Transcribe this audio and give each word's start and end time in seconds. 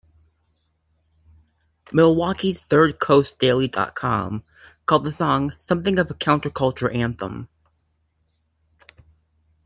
Milwaukee's 1.93 2.59
"Third 2.59 2.97
Coast 2.99 3.37
Daily 3.37 3.67
dot 3.67 3.93
com" 3.93 4.43
called 4.87 5.03
the 5.03 5.11
song 5.11 5.53
"something 5.59 5.99
of 5.99 6.09
a 6.09 6.15
counterculture 6.15 6.91
anthem". 6.91 7.47